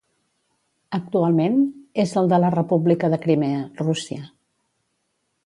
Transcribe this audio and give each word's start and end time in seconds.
Actualment 0.97 1.59
és 2.05 2.15
el 2.23 2.31
de 2.33 2.41
la 2.45 2.51
República 2.57 3.11
de 3.15 3.21
Crimea, 3.27 3.61
Rússia. 3.87 4.27